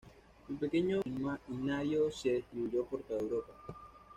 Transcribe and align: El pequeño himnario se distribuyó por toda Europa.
El 0.49 0.55
pequeño 0.55 0.99
himnario 1.47 2.11
se 2.11 2.31
distribuyó 2.37 2.85
por 2.87 3.03
toda 3.03 3.19
Europa. 3.21 3.53